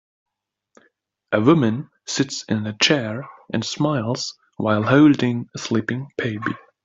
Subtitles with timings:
[1.31, 6.53] A woman sits in a chair and smiles while holding a sleeping baby.